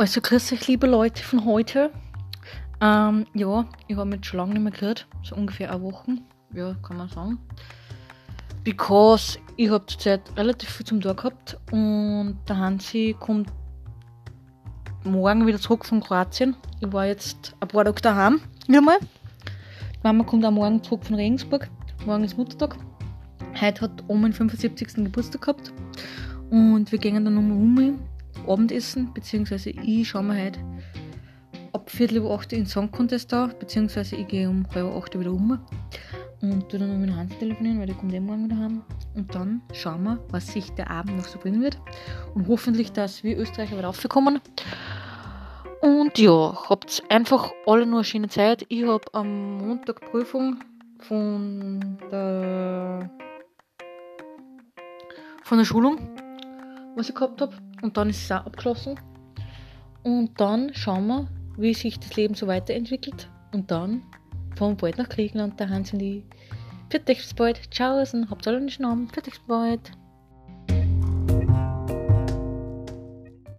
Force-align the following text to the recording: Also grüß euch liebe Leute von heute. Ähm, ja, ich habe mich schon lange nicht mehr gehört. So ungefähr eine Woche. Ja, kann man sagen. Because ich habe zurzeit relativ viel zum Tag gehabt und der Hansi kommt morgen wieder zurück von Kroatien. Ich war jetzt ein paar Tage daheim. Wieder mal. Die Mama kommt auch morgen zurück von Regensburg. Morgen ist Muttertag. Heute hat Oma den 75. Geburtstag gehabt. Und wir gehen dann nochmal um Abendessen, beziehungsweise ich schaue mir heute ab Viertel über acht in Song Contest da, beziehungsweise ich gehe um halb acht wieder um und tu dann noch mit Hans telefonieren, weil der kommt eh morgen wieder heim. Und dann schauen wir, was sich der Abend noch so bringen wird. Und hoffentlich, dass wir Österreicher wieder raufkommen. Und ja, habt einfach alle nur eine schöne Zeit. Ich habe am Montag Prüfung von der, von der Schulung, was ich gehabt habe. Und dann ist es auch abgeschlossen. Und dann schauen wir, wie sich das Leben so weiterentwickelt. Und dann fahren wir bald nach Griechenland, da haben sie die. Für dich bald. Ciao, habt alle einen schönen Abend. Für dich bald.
Also 0.00 0.22
grüß 0.22 0.54
euch 0.54 0.66
liebe 0.66 0.86
Leute 0.86 1.22
von 1.22 1.44
heute. 1.44 1.90
Ähm, 2.80 3.26
ja, 3.34 3.66
ich 3.86 3.98
habe 3.98 4.08
mich 4.08 4.24
schon 4.24 4.38
lange 4.38 4.54
nicht 4.54 4.62
mehr 4.62 4.72
gehört. 4.72 5.06
So 5.22 5.36
ungefähr 5.36 5.70
eine 5.70 5.82
Woche. 5.82 6.16
Ja, 6.54 6.74
kann 6.82 6.96
man 6.96 7.10
sagen. 7.10 7.38
Because 8.64 9.38
ich 9.58 9.68
habe 9.68 9.84
zurzeit 9.84 10.22
relativ 10.38 10.70
viel 10.70 10.86
zum 10.86 11.02
Tag 11.02 11.18
gehabt 11.18 11.58
und 11.70 12.38
der 12.48 12.56
Hansi 12.56 13.14
kommt 13.20 13.52
morgen 15.04 15.46
wieder 15.46 15.58
zurück 15.58 15.84
von 15.84 16.00
Kroatien. 16.00 16.56
Ich 16.80 16.90
war 16.90 17.04
jetzt 17.04 17.54
ein 17.60 17.68
paar 17.68 17.84
Tage 17.84 18.00
daheim. 18.00 18.40
Wieder 18.68 18.80
mal. 18.80 19.00
Die 19.00 19.98
Mama 20.02 20.24
kommt 20.24 20.46
auch 20.46 20.50
morgen 20.50 20.82
zurück 20.82 21.04
von 21.04 21.16
Regensburg. 21.16 21.68
Morgen 22.06 22.24
ist 22.24 22.38
Muttertag. 22.38 22.74
Heute 23.60 23.82
hat 23.82 24.02
Oma 24.08 24.28
den 24.28 24.32
75. 24.32 24.94
Geburtstag 24.94 25.42
gehabt. 25.42 25.74
Und 26.48 26.90
wir 26.90 26.98
gehen 26.98 27.22
dann 27.22 27.34
nochmal 27.34 27.52
um 27.58 27.98
Abendessen, 28.46 29.12
beziehungsweise 29.12 29.70
ich 29.70 30.08
schaue 30.08 30.22
mir 30.22 30.44
heute 30.44 30.60
ab 31.72 31.90
Viertel 31.90 32.18
über 32.18 32.30
acht 32.30 32.52
in 32.52 32.66
Song 32.66 32.90
Contest 32.90 33.32
da, 33.32 33.46
beziehungsweise 33.46 34.16
ich 34.16 34.28
gehe 34.28 34.48
um 34.48 34.66
halb 34.74 34.94
acht 34.94 35.18
wieder 35.18 35.32
um 35.32 35.58
und 36.42 36.68
tu 36.68 36.78
dann 36.78 36.90
noch 36.90 37.06
mit 37.06 37.14
Hans 37.14 37.36
telefonieren, 37.38 37.78
weil 37.80 37.86
der 37.86 37.96
kommt 37.96 38.14
eh 38.14 38.20
morgen 38.20 38.44
wieder 38.46 38.56
heim. 38.56 38.82
Und 39.14 39.34
dann 39.34 39.60
schauen 39.72 40.04
wir, 40.04 40.18
was 40.30 40.46
sich 40.46 40.70
der 40.72 40.90
Abend 40.90 41.16
noch 41.16 41.26
so 41.26 41.38
bringen 41.38 41.62
wird. 41.62 41.78
Und 42.34 42.48
hoffentlich, 42.48 42.92
dass 42.92 43.22
wir 43.22 43.36
Österreicher 43.36 43.76
wieder 43.76 43.88
raufkommen. 43.88 44.40
Und 45.82 46.18
ja, 46.18 46.68
habt 46.68 47.02
einfach 47.08 47.52
alle 47.66 47.86
nur 47.86 47.98
eine 47.98 48.04
schöne 48.04 48.28
Zeit. 48.28 48.64
Ich 48.68 48.84
habe 48.86 49.04
am 49.12 49.58
Montag 49.58 50.00
Prüfung 50.10 50.60
von 50.98 51.98
der, 52.10 53.10
von 55.42 55.58
der 55.58 55.64
Schulung, 55.64 55.98
was 57.00 57.08
ich 57.08 57.14
gehabt 57.14 57.40
habe. 57.40 57.56
Und 57.82 57.96
dann 57.96 58.10
ist 58.10 58.22
es 58.22 58.30
auch 58.30 58.46
abgeschlossen. 58.46 59.00
Und 60.02 60.38
dann 60.40 60.72
schauen 60.74 61.06
wir, 61.06 61.28
wie 61.56 61.74
sich 61.74 61.98
das 61.98 62.14
Leben 62.16 62.34
so 62.34 62.46
weiterentwickelt. 62.46 63.28
Und 63.52 63.70
dann 63.70 64.02
fahren 64.56 64.72
wir 64.72 64.76
bald 64.76 64.98
nach 64.98 65.08
Griechenland, 65.08 65.60
da 65.60 65.68
haben 65.68 65.84
sie 65.84 65.98
die. 65.98 66.24
Für 66.90 66.98
dich 66.98 67.34
bald. 67.36 67.72
Ciao, 67.72 67.96
habt 67.98 68.48
alle 68.48 68.56
einen 68.56 68.68
schönen 68.68 68.90
Abend. 68.90 69.14
Für 69.14 69.22
dich 69.22 69.40
bald. 69.46 69.92